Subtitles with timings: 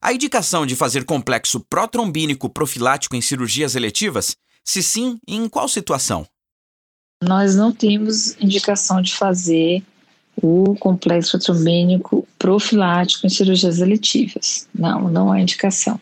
[0.00, 4.36] A indicação de fazer complexo protrombínico profilático em cirurgias eletivas?
[4.64, 6.26] Se sim, em qual situação?
[7.22, 9.82] Nós não temos indicação de fazer
[10.36, 14.68] o complexo protrombínico profilático em cirurgias eletivas.
[14.74, 15.98] Não, não há indicação.